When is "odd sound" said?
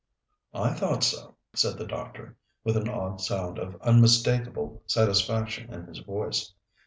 2.89-3.59